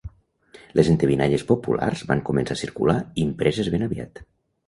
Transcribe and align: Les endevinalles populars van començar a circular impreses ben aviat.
Les 0.79 0.87
endevinalles 0.93 1.43
populars 1.51 2.01
van 2.11 2.23
començar 2.29 2.57
a 2.59 2.61
circular 2.63 2.97
impreses 3.27 3.73
ben 3.77 3.87
aviat. 3.91 4.23